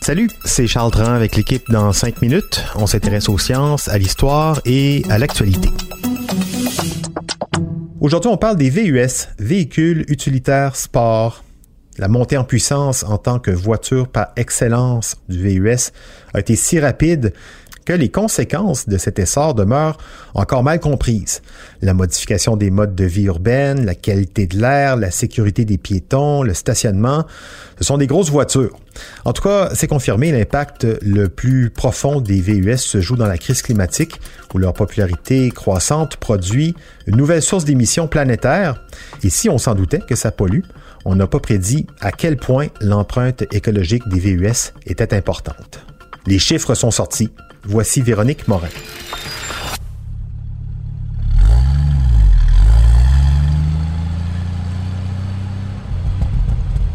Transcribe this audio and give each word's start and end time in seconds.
Salut, 0.00 0.30
c'est 0.46 0.66
Charles 0.66 0.90
Tran 0.90 1.12
avec 1.12 1.36
l'équipe 1.36 1.62
dans 1.68 1.92
5 1.92 2.22
minutes. 2.22 2.64
On 2.74 2.86
s'intéresse 2.86 3.28
aux 3.28 3.36
sciences, 3.36 3.86
à 3.88 3.98
l'histoire 3.98 4.62
et 4.64 5.02
à 5.10 5.18
l'actualité. 5.18 5.68
Aujourd'hui, 8.00 8.30
on 8.30 8.38
parle 8.38 8.56
des 8.56 8.70
VUS, 8.70 9.28
véhicules 9.38 10.06
utilitaires 10.08 10.74
sport. 10.74 11.44
La 11.98 12.08
montée 12.08 12.38
en 12.38 12.44
puissance 12.44 13.04
en 13.04 13.18
tant 13.18 13.40
que 13.40 13.50
voiture 13.50 14.08
par 14.08 14.28
excellence 14.36 15.16
du 15.28 15.36
VUS 15.36 15.92
a 16.32 16.40
été 16.40 16.56
si 16.56 16.80
rapide 16.80 17.34
que 17.88 17.94
les 17.94 18.10
conséquences 18.10 18.86
de 18.86 18.98
cet 18.98 19.18
essor 19.18 19.54
demeurent 19.54 19.96
encore 20.34 20.62
mal 20.62 20.78
comprises. 20.78 21.40
La 21.80 21.94
modification 21.94 22.54
des 22.54 22.70
modes 22.70 22.94
de 22.94 23.06
vie 23.06 23.22
urbaine, 23.22 23.86
la 23.86 23.94
qualité 23.94 24.46
de 24.46 24.58
l'air, 24.58 24.96
la 24.96 25.10
sécurité 25.10 25.64
des 25.64 25.78
piétons, 25.78 26.42
le 26.42 26.52
stationnement, 26.52 27.24
ce 27.78 27.84
sont 27.84 27.96
des 27.96 28.06
grosses 28.06 28.30
voitures. 28.30 28.78
En 29.24 29.32
tout 29.32 29.40
cas, 29.40 29.70
c'est 29.74 29.86
confirmé, 29.86 30.32
l'impact 30.32 30.86
le 31.00 31.30
plus 31.30 31.70
profond 31.70 32.20
des 32.20 32.42
VUS 32.42 32.76
se 32.76 33.00
joue 33.00 33.16
dans 33.16 33.26
la 33.26 33.38
crise 33.38 33.62
climatique, 33.62 34.20
où 34.52 34.58
leur 34.58 34.74
popularité 34.74 35.50
croissante 35.50 36.18
produit 36.18 36.74
une 37.06 37.16
nouvelle 37.16 37.40
source 37.40 37.64
d'émissions 37.64 38.06
planétaires. 38.06 38.84
Et 39.22 39.30
si 39.30 39.48
on 39.48 39.56
s'en 39.56 39.74
doutait 39.74 40.00
que 40.00 40.14
ça 40.14 40.30
pollue, 40.30 40.60
on 41.06 41.14
n'a 41.14 41.26
pas 41.26 41.40
prédit 41.40 41.86
à 42.02 42.12
quel 42.12 42.36
point 42.36 42.66
l'empreinte 42.82 43.44
écologique 43.50 44.06
des 44.08 44.20
VUS 44.20 44.74
était 44.84 45.14
importante. 45.14 45.80
Les 46.26 46.38
chiffres 46.38 46.74
sont 46.74 46.90
sortis. 46.90 47.30
Voici 47.64 48.02
Véronique 48.02 48.46
Morin. 48.48 48.68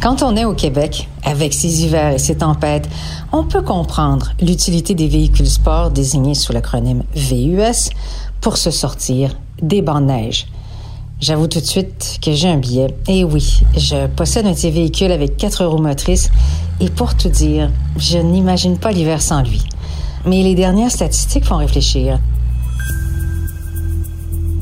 Quand 0.00 0.22
on 0.22 0.36
est 0.36 0.44
au 0.44 0.54
Québec, 0.54 1.08
avec 1.24 1.52
ses 1.52 1.84
hivers 1.84 2.12
et 2.12 2.18
ses 2.18 2.36
tempêtes, 2.36 2.88
on 3.32 3.44
peut 3.44 3.62
comprendre 3.62 4.32
l'utilité 4.40 4.94
des 4.94 5.08
véhicules 5.08 5.48
sport 5.48 5.90
désignés 5.90 6.34
sous 6.34 6.52
l'acronyme 6.52 7.02
VUS 7.14 7.90
pour 8.40 8.56
se 8.56 8.70
sortir 8.70 9.36
des 9.60 9.82
bancs 9.82 10.00
de 10.00 10.06
neige. 10.06 10.46
J'avoue 11.20 11.48
tout 11.48 11.60
de 11.60 11.64
suite 11.64 12.18
que 12.22 12.32
j'ai 12.32 12.48
un 12.48 12.58
billet. 12.58 12.94
Et 13.08 13.24
oui, 13.24 13.62
je 13.76 14.06
possède 14.06 14.46
un 14.46 14.52
de 14.52 14.56
ces 14.56 14.70
véhicules 14.70 15.10
avec 15.10 15.36
quatre 15.36 15.64
roues 15.64 15.82
motrices 15.82 16.30
et 16.78 16.88
pour 16.88 17.14
tout 17.16 17.30
dire, 17.30 17.70
je 17.96 18.18
n'imagine 18.18 18.78
pas 18.78 18.92
l'hiver 18.92 19.20
sans 19.20 19.42
lui. 19.42 19.62
Mais 20.26 20.42
les 20.42 20.54
dernières 20.54 20.90
statistiques 20.90 21.44
font 21.44 21.56
réfléchir. 21.56 22.18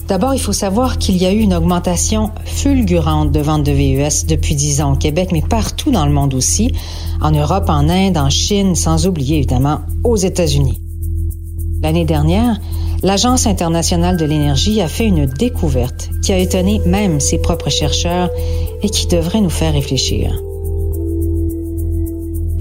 D'abord, 0.06 0.34
il 0.34 0.40
faut 0.40 0.52
savoir 0.52 0.98
qu'il 0.98 1.16
y 1.16 1.24
a 1.24 1.32
eu 1.32 1.38
une 1.38 1.54
augmentation 1.54 2.30
fulgurante 2.44 3.32
de 3.32 3.40
ventes 3.40 3.64
de 3.64 3.72
VUS 3.72 4.26
depuis 4.28 4.54
10 4.54 4.82
ans 4.82 4.92
au 4.92 4.96
Québec, 4.96 5.30
mais 5.32 5.40
partout 5.40 5.90
dans 5.90 6.04
le 6.04 6.12
monde 6.12 6.34
aussi, 6.34 6.72
en 7.22 7.30
Europe, 7.30 7.70
en 7.70 7.88
Inde, 7.88 8.18
en 8.18 8.28
Chine, 8.28 8.74
sans 8.74 9.06
oublier 9.06 9.38
évidemment 9.38 9.80
aux 10.04 10.16
États-Unis. 10.16 10.78
L'année 11.82 12.04
dernière, 12.04 12.60
l'Agence 13.03 13.47
internationale 13.47 14.19
de 14.19 14.26
l'énergie 14.26 14.82
a 14.82 14.88
fait 14.88 15.06
une 15.06 15.24
découverte 15.24 16.10
qui 16.22 16.34
a 16.34 16.38
étonné 16.38 16.82
même 16.84 17.20
ses 17.20 17.38
propres 17.38 17.70
chercheurs 17.70 18.28
et 18.82 18.91
qui 18.91 19.06
devrait 19.06 19.41
nous 19.41 19.50
faire 19.50 19.72
réfléchir. 19.72 20.38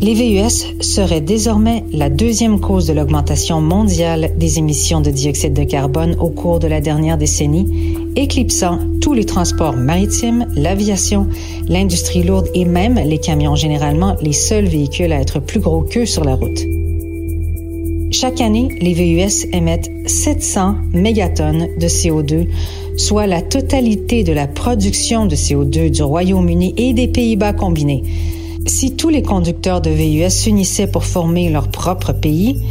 Les 0.03 0.15
VUS 0.15 0.75
seraient 0.81 1.21
désormais 1.21 1.85
la 1.93 2.09
deuxième 2.09 2.59
cause 2.59 2.87
de 2.87 2.91
l'augmentation 2.91 3.61
mondiale 3.61 4.31
des 4.35 4.59
émissions 4.59 4.99
de 4.99 5.09
dioxyde 5.09 5.53
de 5.53 5.63
carbone 5.63 6.17
au 6.19 6.27
cours 6.27 6.59
de 6.59 6.67
la 6.67 6.81
dernière 6.81 7.17
décennie, 7.17 7.95
éclipsant 8.17 8.79
tous 8.99 9.13
les 9.13 9.23
transports 9.23 9.77
maritimes, 9.77 10.45
l'aviation, 10.57 11.27
l'industrie 11.69 12.23
lourde 12.23 12.49
et 12.53 12.65
même 12.65 12.95
les 12.95 13.17
camions, 13.17 13.55
généralement 13.55 14.17
les 14.21 14.33
seuls 14.33 14.65
véhicules 14.65 15.13
à 15.13 15.21
être 15.21 15.39
plus 15.39 15.61
gros 15.61 15.83
qu'eux 15.83 16.05
sur 16.05 16.25
la 16.25 16.35
route. 16.35 16.65
Chaque 18.11 18.41
année, 18.41 18.67
les 18.81 18.93
VUS 18.93 19.47
émettent 19.53 19.89
700 20.05 20.75
mégatonnes 20.91 21.69
de 21.79 21.87
CO2, 21.87 22.47
soit 22.97 23.25
la 23.25 23.41
totalité 23.41 24.25
de 24.25 24.33
la 24.33 24.47
production 24.47 25.27
de 25.27 25.37
CO2 25.37 25.89
du 25.89 26.03
Royaume-Uni 26.03 26.73
et 26.75 26.91
des 26.91 27.07
Pays-Bas 27.07 27.53
combinés. 27.53 28.03
Si 28.65 28.95
tous 28.95 29.09
les 29.09 29.21
conducteurs 29.21 29.81
de 29.81 29.89
VUS 29.89 30.29
s'unissaient 30.29 30.87
pour 30.87 31.03
former 31.03 31.49
leur 31.49 31.67
propre 31.67 32.13
pays, 32.13 32.61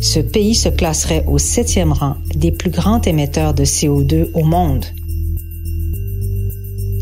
ce 0.00 0.20
pays 0.20 0.54
se 0.54 0.68
classerait 0.68 1.24
au 1.26 1.38
septième 1.38 1.92
rang 1.92 2.16
des 2.34 2.52
plus 2.52 2.70
grands 2.70 3.00
émetteurs 3.02 3.54
de 3.54 3.64
CO2 3.64 4.28
au 4.34 4.44
monde. 4.44 4.84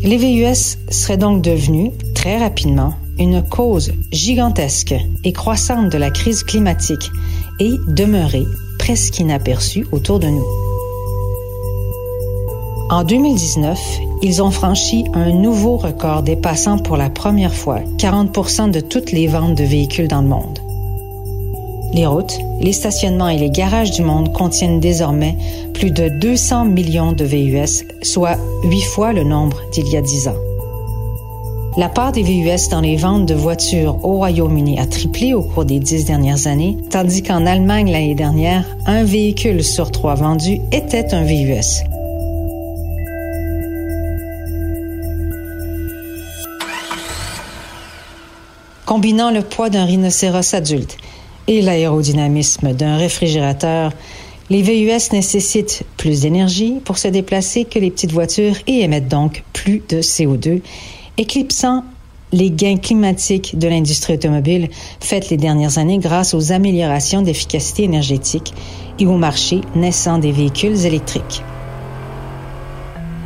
Les 0.03 0.17
VUS 0.17 0.77
seraient 0.89 1.17
donc 1.17 1.41
devenus, 1.41 1.91
très 2.15 2.37
rapidement, 2.37 2.93
une 3.17 3.43
cause 3.43 3.91
gigantesque 4.11 4.95
et 5.23 5.33
croissante 5.33 5.91
de 5.91 5.97
la 5.97 6.09
crise 6.09 6.43
climatique 6.43 7.11
et 7.59 7.73
demeurés 7.87 8.45
presque 8.77 9.19
inaperçus 9.19 9.85
autour 9.91 10.19
de 10.19 10.27
nous. 10.27 10.68
En 12.91 13.03
2019, 13.03 13.79
ils 14.23 14.41
ont 14.41 14.49
franchi 14.49 15.05
un 15.13 15.31
nouveau 15.31 15.77
record 15.77 16.23
dépassant 16.23 16.79
pour 16.79 16.97
la 16.97 17.11
première 17.11 17.53
fois 17.53 17.81
40% 17.97 18.71
de 18.71 18.79
toutes 18.79 19.11
les 19.11 19.27
ventes 19.27 19.53
de 19.53 19.63
véhicules 19.63 20.07
dans 20.07 20.21
le 20.21 20.27
monde. 20.27 20.57
Les 21.93 22.07
routes, 22.07 22.39
les 22.59 22.73
stationnements 22.73 23.29
et 23.29 23.37
les 23.37 23.51
garages 23.51 23.91
du 23.91 24.01
monde 24.01 24.33
contiennent 24.33 24.79
désormais 24.79 25.37
plus 25.75 25.91
de 25.91 26.09
200 26.09 26.65
millions 26.65 27.11
de 27.11 27.25
VUS, 27.25 27.85
soit 28.01 28.37
huit 28.63 28.81
fois 28.81 29.13
le 29.13 29.23
nombre 29.23 29.57
d'il 29.71 29.87
y 29.87 29.95
a 29.95 30.01
dix 30.01 30.27
ans. 30.27 30.37
La 31.77 31.89
part 31.89 32.11
des 32.11 32.23
VUS 32.23 32.69
dans 32.71 32.81
les 32.81 32.95
ventes 32.95 33.27
de 33.27 33.35
voitures 33.35 34.03
au 34.03 34.17
Royaume-Uni 34.17 34.79
a 34.79 34.87
triplé 34.87 35.35
au 35.35 35.43
cours 35.43 35.65
des 35.65 35.79
dix 35.79 36.05
dernières 36.05 36.47
années, 36.47 36.75
tandis 36.89 37.21
qu'en 37.21 37.45
Allemagne 37.45 37.91
l'année 37.91 38.15
dernière, 38.15 38.65
un 38.87 39.03
véhicule 39.03 39.63
sur 39.63 39.91
trois 39.91 40.15
vendus 40.15 40.59
était 40.71 41.13
un 41.13 41.23
VUS. 41.23 41.83
Combinant 48.89 49.29
le 49.29 49.43
poids 49.43 49.69
d'un 49.69 49.85
rhinocéros 49.85 50.55
adulte 50.55 50.97
et 51.45 51.61
l'aérodynamisme 51.61 52.73
d'un 52.73 52.97
réfrigérateur, 52.97 53.93
les 54.49 54.63
VUS 54.63 55.13
nécessitent 55.13 55.83
plus 55.95 56.21
d'énergie 56.21 56.79
pour 56.83 56.97
se 56.97 57.07
déplacer 57.07 57.65
que 57.65 57.77
les 57.77 57.91
petites 57.91 58.11
voitures 58.11 58.55
et 58.65 58.79
émettent 58.79 59.07
donc 59.07 59.43
plus 59.53 59.83
de 59.87 60.01
CO2, 60.01 60.63
éclipsant 61.19 61.83
les 62.31 62.49
gains 62.49 62.77
climatiques 62.77 63.59
de 63.59 63.67
l'industrie 63.67 64.15
automobile 64.15 64.69
faits 64.99 65.29
les 65.29 65.37
dernières 65.37 65.77
années 65.77 65.99
grâce 65.99 66.33
aux 66.33 66.51
améliorations 66.51 67.21
d'efficacité 67.21 67.83
énergétique 67.83 68.55
et 68.97 69.05
au 69.05 69.17
marché 69.17 69.61
naissant 69.75 70.17
des 70.17 70.31
véhicules 70.31 70.87
électriques. 70.87 71.43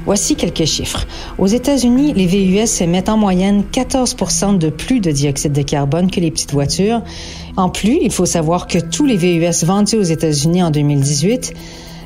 Voici 0.05 0.35
quelques 0.35 0.65
chiffres. 0.65 1.07
Aux 1.37 1.47
États-Unis, 1.47 2.13
les 2.13 2.25
VUS 2.25 2.81
émettent 2.81 3.09
en 3.09 3.17
moyenne 3.17 3.63
14 3.71 4.15
de 4.59 4.69
plus 4.69 4.99
de 4.99 5.11
dioxyde 5.11 5.53
de 5.53 5.61
carbone 5.61 6.11
que 6.11 6.19
les 6.19 6.29
petites 6.29 6.51
voitures. 6.51 7.01
En 7.55 7.69
plus, 7.69 7.99
il 8.01 8.11
faut 8.11 8.25
savoir 8.25 8.67
que 8.67 8.79
tous 8.79 9.05
les 9.05 9.15
VUS 9.15 9.63
vendus 9.65 9.95
aux 9.95 10.03
États-Unis 10.03 10.61
en 10.61 10.71
2018 10.71 11.53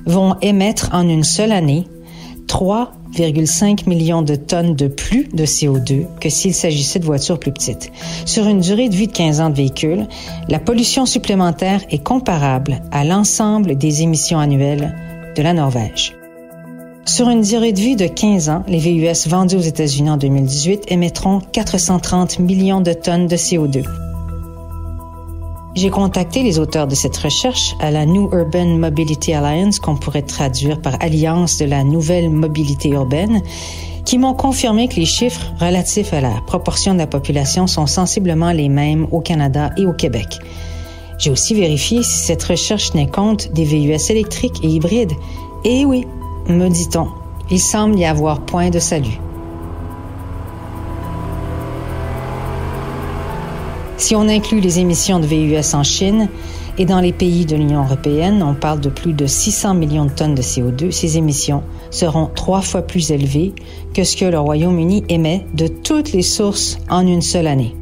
vont 0.06 0.36
émettre 0.42 0.90
en 0.94 1.08
une 1.10 1.24
seule 1.24 1.52
année 1.52 1.88
3,5 2.48 3.90
millions 3.90 4.22
de 4.22 4.36
tonnes 4.36 4.76
de 4.76 4.88
plus 4.88 5.28
de 5.34 5.46
CO2 5.46 6.06
que 6.22 6.30
s'il 6.30 6.54
s'agissait 6.54 7.00
de 7.00 7.06
voitures 7.06 7.40
plus 7.40 7.52
petites. 7.52 7.92
Sur 8.26 8.48
une 8.48 8.62
durée 8.62 8.90
de 8.90 8.96
vie 8.96 9.08
de 9.08 9.12
15 9.12 9.42
ans 9.42 9.50
de 9.50 9.56
véhicule, 9.56 10.08
la 10.48 10.60
pollution 10.60 11.06
supplémentaire 11.06 11.82
est 11.90 12.04
comparable 12.04 12.82
à 12.92 13.04
l'ensemble 13.04 13.76
des 13.76 14.04
émissions 14.04 14.40
annuelles 14.40 14.96
de 15.36 15.42
la 15.42 15.54
Norvège. 15.54 16.14
Sur 17.08 17.30
une 17.30 17.42
durée 17.42 17.72
de 17.72 17.80
vie 17.80 17.96
de 17.96 18.06
15 18.06 18.50
ans, 18.50 18.64
les 18.68 18.80
VUS 18.80 19.30
vendus 19.30 19.56
aux 19.56 19.62
États-Unis 19.62 20.10
en 20.10 20.18
2018 20.18 20.92
émettront 20.92 21.40
430 21.40 22.40
millions 22.40 22.82
de 22.82 22.92
tonnes 22.92 23.28
de 23.28 23.38
CO2. 23.38 23.86
J'ai 25.74 25.90
contacté 25.90 26.44
les 26.44 26.60
auteurs 26.60 26.86
de 26.86 26.96
cette 26.96 27.16
recherche 27.16 27.76
à 27.80 27.92
la 27.92 28.06
New 28.06 28.30
Urban 28.34 28.78
Mobility 28.78 29.34
Alliance, 29.34 29.80
qu'on 29.80 29.96
pourrait 29.96 30.24
traduire 30.24 30.82
par 30.82 31.02
Alliance 31.02 31.58
de 31.58 31.66
la 31.66 31.86
nouvelle 31.86 32.30
mobilité 32.30 32.90
urbaine, 32.90 33.42
qui 34.04 34.18
m'ont 34.18 34.34
confirmé 34.34 34.90
que 34.90 34.98
les 34.98 35.06
chiffres 35.06 35.54
relatifs 35.62 36.12
à 36.12 36.20
la 36.20 36.42
proportion 36.46 36.94
de 36.94 37.00
la 37.00 37.08
population 37.08 37.68
sont 37.68 37.88
sensiblement 37.88 38.52
les 38.52 38.68
mêmes 38.68 39.08
au 39.12 39.22
Canada 39.22 39.72
et 39.78 39.86
au 39.86 39.94
Québec. 39.94 40.40
J'ai 41.20 41.32
aussi 41.32 41.54
vérifié 41.56 42.04
si 42.04 42.18
cette 42.18 42.44
recherche 42.44 42.92
tenait 42.92 43.08
compte 43.08 43.54
des 43.54 43.64
VUS 43.64 44.12
électriques 44.12 44.60
et 44.62 44.68
hybrides. 44.68 45.14
Et 45.64 45.86
oui, 45.86 46.06
me 46.50 46.70
dit-on, 46.70 47.08
il 47.50 47.60
semble 47.60 47.98
y 47.98 48.06
avoir 48.06 48.42
point 48.42 48.70
de 48.70 48.80
salut. 48.80 49.20
Si 53.98 54.16
on 54.16 54.30
inclut 54.30 54.62
les 54.62 54.80
émissions 54.80 55.20
de 55.20 55.26
VUS 55.26 55.74
en 55.74 55.84
Chine 55.84 56.30
et 56.78 56.86
dans 56.86 57.00
les 57.00 57.12
pays 57.12 57.46
de 57.46 57.56
l'Union 57.56 57.84
européenne, 57.84 58.44
on 58.44 58.54
parle 58.54 58.80
de 58.80 58.90
plus 58.90 59.14
de 59.14 59.26
600 59.26 59.74
millions 59.74 60.06
de 60.06 60.12
tonnes 60.12 60.36
de 60.36 60.42
CO2. 60.42 60.92
Ces 60.92 61.18
émissions 61.18 61.64
seront 61.90 62.30
trois 62.34 62.62
fois 62.62 62.84
plus 62.84 63.12
élevées 63.12 63.54
que 63.94 64.04
ce 64.04 64.16
que 64.16 64.26
le 64.26 64.40
Royaume-Uni 64.40 65.04
émet 65.10 65.46
de 65.56 65.68
toutes 65.68 66.14
les 66.14 66.22
sources 66.22 66.78
en 66.90 67.06
une 67.08 67.24
seule 67.24 67.48
année. 67.48 67.76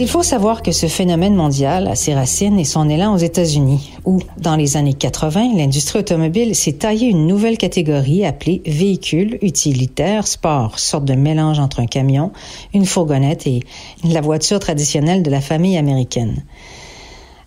Il 0.00 0.06
faut 0.06 0.22
savoir 0.22 0.62
que 0.62 0.70
ce 0.70 0.86
phénomène 0.86 1.34
mondial 1.34 1.88
a 1.88 1.96
ses 1.96 2.14
racines 2.14 2.60
et 2.60 2.64
son 2.64 2.88
élan 2.88 3.14
aux 3.14 3.18
États-Unis, 3.18 3.90
où, 4.04 4.20
dans 4.36 4.54
les 4.54 4.76
années 4.76 4.94
80, 4.94 5.56
l'industrie 5.56 5.98
automobile 5.98 6.54
s'est 6.54 6.74
taillée 6.74 7.08
une 7.08 7.26
nouvelle 7.26 7.58
catégorie 7.58 8.24
appelée 8.24 8.62
véhicule 8.64 9.38
utilitaire 9.42 10.28
sport, 10.28 10.78
sorte 10.78 11.04
de 11.04 11.14
mélange 11.14 11.58
entre 11.58 11.80
un 11.80 11.86
camion, 11.86 12.30
une 12.74 12.86
fourgonnette 12.86 13.48
et 13.48 13.64
la 14.04 14.20
voiture 14.20 14.60
traditionnelle 14.60 15.24
de 15.24 15.32
la 15.32 15.40
famille 15.40 15.76
américaine. 15.76 16.44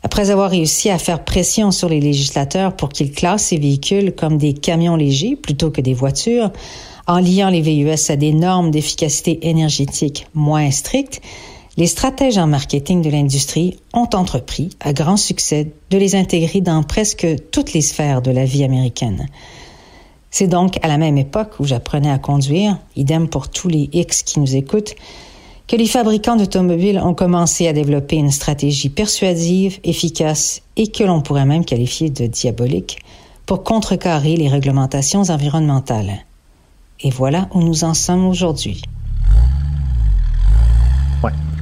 Après 0.03 0.29
avoir 0.29 0.49
réussi 0.49 0.89
à 0.89 0.97
faire 0.97 1.23
pression 1.23 1.71
sur 1.71 1.87
les 1.87 2.01
législateurs 2.01 2.75
pour 2.75 2.89
qu'ils 2.89 3.13
classent 3.13 3.45
ces 3.45 3.59
véhicules 3.59 4.13
comme 4.13 4.37
des 4.37 4.51
camions 4.51 4.97
légers 4.97 5.37
plutôt 5.37 5.71
que 5.71 5.79
des 5.79 5.93
voitures, 5.93 6.51
en 7.07 7.19
liant 7.19 7.49
les 7.49 7.61
VUS 7.61 8.09
à 8.09 8.17
des 8.17 8.33
normes 8.33 8.71
d'efficacité 8.71 9.47
énergétique 9.47 10.27
moins 10.33 10.69
strictes, 10.69 11.21
les 11.77 11.87
stratèges 11.87 12.37
en 12.37 12.47
marketing 12.47 13.01
de 13.01 13.09
l'industrie 13.09 13.77
ont 13.93 14.09
entrepris, 14.13 14.71
à 14.81 14.91
grand 14.91 15.17
succès, 15.17 15.71
de 15.89 15.97
les 15.97 16.15
intégrer 16.15 16.59
dans 16.59 16.83
presque 16.83 17.25
toutes 17.51 17.73
les 17.73 17.81
sphères 17.81 18.21
de 18.21 18.31
la 18.31 18.43
vie 18.43 18.63
américaine. 18.63 19.27
C'est 20.31 20.47
donc 20.47 20.77
à 20.81 20.87
la 20.87 20.97
même 20.97 21.17
époque 21.17 21.59
où 21.59 21.65
j'apprenais 21.65 22.11
à 22.11 22.17
conduire, 22.17 22.77
idem 22.95 23.29
pour 23.29 23.49
tous 23.49 23.69
les 23.69 23.89
X 23.93 24.23
qui 24.23 24.39
nous 24.39 24.55
écoutent, 24.55 24.95
que 25.67 25.77
les 25.77 25.87
fabricants 25.87 26.35
d'automobiles 26.35 26.99
ont 26.99 27.13
commencé 27.13 27.67
à 27.67 27.73
développer 27.73 28.17
une 28.17 28.31
stratégie 28.31 28.89
persuasive, 28.89 29.79
efficace 29.85 30.61
et 30.75 30.87
que 30.87 31.05
l'on 31.05 31.21
pourrait 31.21 31.45
même 31.45 31.63
qualifier 31.63 32.09
de 32.09 32.27
diabolique 32.27 32.99
pour 33.45 33.63
contrecarrer 33.63 34.35
les 34.35 34.49
réglementations 34.49 35.21
environnementales. 35.29 36.25
Et 36.99 37.09
voilà 37.09 37.47
où 37.53 37.61
nous 37.61 37.85
en 37.85 37.93
sommes 37.93 38.25
aujourd'hui 38.25 38.81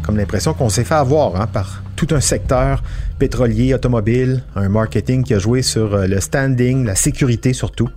comme 0.09 0.17
l'impression 0.17 0.55
qu'on 0.55 0.69
s'est 0.69 0.85
fait 0.85 0.95
avoir 0.95 1.39
hein, 1.39 1.45
par 1.45 1.83
tout 1.95 2.07
un 2.09 2.19
secteur 2.19 2.81
pétrolier, 3.19 3.75
automobile, 3.75 4.41
un 4.55 4.67
marketing 4.67 5.23
qui 5.23 5.35
a 5.35 5.37
joué 5.37 5.61
sur 5.61 5.93
euh, 5.93 6.07
le 6.07 6.19
standing, 6.19 6.83
la 6.83 6.95
sécurité 6.95 7.53
surtout. 7.53 7.89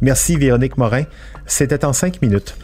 Merci 0.00 0.36
Véronique 0.36 0.78
Morin. 0.78 1.02
C'était 1.46 1.84
en 1.84 1.92
cinq 1.92 2.22
minutes. 2.22 2.56